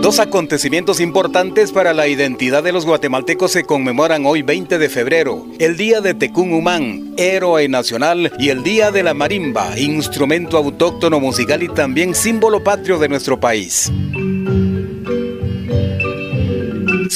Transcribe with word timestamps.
Dos 0.00 0.18
acontecimientos 0.18 0.98
importantes 0.98 1.72
para 1.72 1.92
la 1.92 2.08
identidad 2.08 2.62
de 2.62 2.72
los 2.72 2.86
guatemaltecos 2.86 3.52
se 3.52 3.64
conmemoran 3.64 4.26
hoy 4.26 4.42
20 4.42 4.78
de 4.78 4.88
febrero, 4.88 5.46
el 5.58 5.76
Día 5.76 6.00
de 6.00 6.14
Tecún 6.14 6.52
Humán, 6.52 7.14
héroe 7.16 7.68
nacional, 7.68 8.32
y 8.38 8.48
el 8.48 8.62
Día 8.62 8.90
de 8.90 9.02
la 9.02 9.14
Marimba, 9.14 9.78
instrumento 9.78 10.56
autóctono 10.56 11.20
musical 11.20 11.62
y 11.62 11.68
también 11.68 12.14
símbolo 12.14 12.64
patrio 12.64 12.98
de 12.98 13.08
nuestro 13.08 13.38
país. 13.38 13.92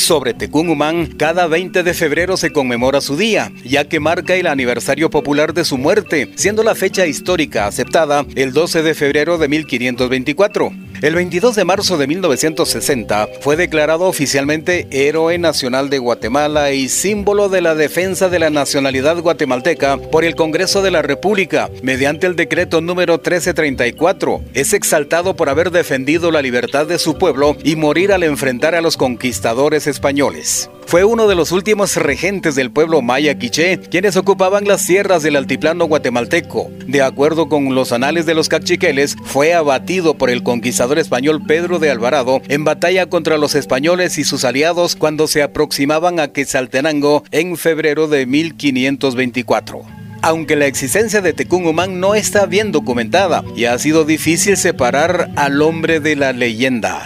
Sobre 0.04 0.34
Tecún 0.34 0.68
Humán, 0.68 1.06
cada 1.16 1.46
20 1.46 1.82
de 1.82 1.94
febrero 1.94 2.36
se 2.36 2.52
conmemora 2.52 3.00
su 3.00 3.16
día, 3.16 3.50
ya 3.64 3.88
que 3.88 4.00
marca 4.00 4.34
el 4.34 4.46
aniversario 4.46 5.08
popular 5.08 5.54
de 5.54 5.64
su 5.64 5.78
muerte, 5.78 6.30
siendo 6.34 6.62
la 6.62 6.74
fecha 6.74 7.06
histórica 7.06 7.66
aceptada 7.66 8.26
el 8.34 8.52
12 8.52 8.82
de 8.82 8.92
febrero 8.92 9.38
de 9.38 9.48
1524. 9.48 10.72
El 11.04 11.14
22 11.16 11.54
de 11.54 11.64
marzo 11.64 11.98
de 11.98 12.06
1960 12.06 13.28
fue 13.40 13.56
declarado 13.56 14.04
oficialmente 14.04 14.86
Héroe 14.90 15.36
Nacional 15.38 15.90
de 15.90 15.98
Guatemala 15.98 16.72
y 16.72 16.88
símbolo 16.88 17.50
de 17.50 17.60
la 17.60 17.74
defensa 17.74 18.30
de 18.30 18.38
la 18.38 18.48
nacionalidad 18.48 19.18
guatemalteca 19.18 19.98
por 19.98 20.24
el 20.24 20.34
Congreso 20.34 20.80
de 20.80 20.90
la 20.90 21.02
República 21.02 21.68
mediante 21.82 22.26
el 22.26 22.36
decreto 22.36 22.80
número 22.80 23.14
1334. 23.14 24.44
Es 24.54 24.72
exaltado 24.72 25.36
por 25.36 25.50
haber 25.50 25.70
defendido 25.70 26.30
la 26.30 26.40
libertad 26.40 26.86
de 26.86 26.98
su 26.98 27.18
pueblo 27.18 27.56
y 27.62 27.76
morir 27.76 28.10
al 28.10 28.22
enfrentar 28.22 28.74
a 28.74 28.80
los 28.80 28.96
conquistadores 28.96 29.86
españoles. 29.94 30.68
Fue 30.86 31.04
uno 31.04 31.26
de 31.26 31.34
los 31.34 31.50
últimos 31.50 31.96
regentes 31.96 32.54
del 32.54 32.70
pueblo 32.70 33.00
maya 33.00 33.38
quiché, 33.38 33.80
quienes 33.80 34.16
ocupaban 34.16 34.66
las 34.66 34.82
sierras 34.82 35.22
del 35.22 35.36
altiplano 35.36 35.86
guatemalteco. 35.86 36.70
De 36.86 37.02
acuerdo 37.02 37.48
con 37.48 37.74
los 37.74 37.92
anales 37.92 38.26
de 38.26 38.34
los 38.34 38.48
cachiqueles, 38.48 39.16
fue 39.24 39.54
abatido 39.54 40.18
por 40.18 40.30
el 40.30 40.42
conquistador 40.42 40.98
español 40.98 41.42
Pedro 41.46 41.78
de 41.78 41.90
Alvarado 41.90 42.42
en 42.48 42.64
batalla 42.64 43.06
contra 43.06 43.38
los 43.38 43.54
españoles 43.54 44.18
y 44.18 44.24
sus 44.24 44.44
aliados 44.44 44.94
cuando 44.94 45.26
se 45.26 45.42
aproximaban 45.42 46.20
a 46.20 46.28
Quetzaltenango 46.28 47.24
en 47.30 47.56
febrero 47.56 48.06
de 48.06 48.26
1524 48.26 49.82
aunque 50.24 50.56
la 50.56 50.64
existencia 50.64 51.20
de 51.20 51.34
Tecún 51.34 51.66
Humán 51.66 52.00
no 52.00 52.14
está 52.14 52.46
bien 52.46 52.72
documentada 52.72 53.44
y 53.54 53.66
ha 53.66 53.78
sido 53.78 54.06
difícil 54.06 54.56
separar 54.56 55.30
al 55.36 55.60
hombre 55.60 56.00
de 56.00 56.16
la 56.16 56.32
leyenda. 56.32 57.02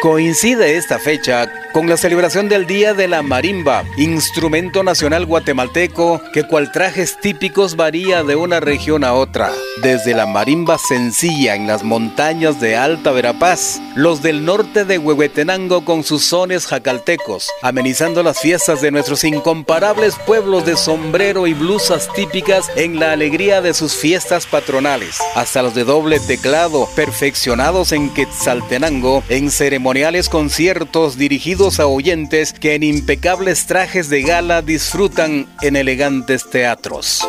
Coincide 0.00 0.76
esta 0.76 0.98
fecha 0.98 1.46
con 1.72 1.88
la 1.88 1.96
celebración 1.96 2.48
del 2.48 2.66
Día 2.66 2.94
de 2.94 3.06
la 3.06 3.22
Marimba, 3.22 3.84
instrumento 3.96 4.82
nacional 4.82 5.26
guatemalteco 5.26 6.20
que 6.32 6.44
cual 6.44 6.72
trajes 6.72 7.18
típicos 7.20 7.76
varía 7.76 8.24
de 8.24 8.36
una 8.36 8.60
región 8.60 9.04
a 9.04 9.12
otra. 9.12 9.52
Desde 9.82 10.14
la 10.14 10.26
marimba 10.26 10.78
sencilla 10.78 11.54
en 11.54 11.66
las 11.66 11.84
montañas 11.84 12.60
de 12.60 12.76
Alta 12.76 13.12
Verapaz, 13.12 13.80
los 13.94 14.22
del 14.22 14.44
norte 14.44 14.84
de 14.84 14.98
Huehuetenango 14.98 15.84
con 15.84 16.04
sus 16.04 16.24
sones 16.24 16.66
jacaltecos, 16.66 17.48
amenizando 17.62 18.22
las 18.22 18.40
fiestas 18.40 18.80
de 18.80 18.90
nuestros 18.90 19.24
incomparables 19.24 20.16
pueblos 20.26 20.66
de 20.66 20.76
sombrero 20.76 21.46
y 21.46 21.54
blusas 21.54 22.08
típicas 22.14 22.70
en 22.76 22.98
la 22.98 23.12
alegría 23.12 23.62
de 23.62 23.74
sus 23.74 23.94
fiestas 23.94 24.46
patronales, 24.46 25.18
hasta 25.34 25.62
los 25.62 25.74
de 25.74 25.84
doble 25.84 26.20
teclado, 26.20 26.88
perfeccionados 26.96 27.92
en 27.92 28.10
Quetzaltenango, 28.10 29.22
en 29.28 29.50
ceremoniales 29.50 30.28
conciertos 30.28 31.16
dirigidos 31.16 31.59
a 31.60 31.86
oyentes 31.86 32.54
que 32.54 32.74
en 32.74 32.82
impecables 32.82 33.66
trajes 33.66 34.08
de 34.08 34.22
gala 34.22 34.62
disfrutan 34.62 35.46
en 35.60 35.76
elegantes 35.76 36.48
teatros. 36.48 37.20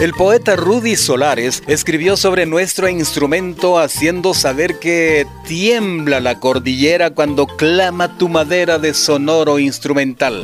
El 0.00 0.12
poeta 0.14 0.56
Rudy 0.56 0.96
Solares 0.96 1.62
escribió 1.66 2.16
sobre 2.16 2.46
nuestro 2.46 2.88
instrumento 2.88 3.78
haciendo 3.78 4.32
saber 4.32 4.78
que 4.78 5.26
tiembla 5.46 6.18
la 6.20 6.40
cordillera 6.40 7.10
cuando 7.10 7.46
clama 7.46 8.16
tu 8.16 8.30
madera 8.30 8.78
de 8.78 8.94
sonoro 8.94 9.58
instrumental. 9.58 10.42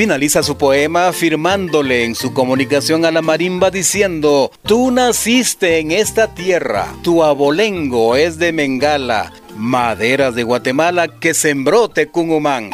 Finaliza 0.00 0.42
su 0.42 0.56
poema 0.56 1.08
afirmándole 1.08 2.04
en 2.04 2.14
su 2.14 2.32
comunicación 2.32 3.04
a 3.04 3.10
la 3.10 3.20
marimba 3.20 3.70
diciendo, 3.70 4.50
Tú 4.62 4.90
naciste 4.90 5.78
en 5.78 5.90
esta 5.90 6.34
tierra, 6.34 6.86
tu 7.02 7.22
abolengo 7.22 8.16
es 8.16 8.38
de 8.38 8.50
Mengala, 8.50 9.30
maderas 9.58 10.34
de 10.34 10.42
Guatemala 10.42 11.08
que 11.20 11.34
sembró 11.34 11.90
Tecumumán. 11.90 12.70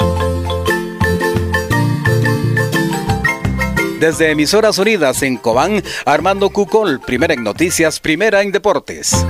Desde 3.98 4.30
Emisoras 4.30 4.78
Unidas 4.78 5.20
en 5.24 5.36
Cobán, 5.36 5.82
Armando 6.04 6.50
Cucol, 6.50 7.00
primera 7.00 7.34
en 7.34 7.42
noticias, 7.42 7.98
primera 7.98 8.42
en 8.42 8.52
deportes. 8.52 9.26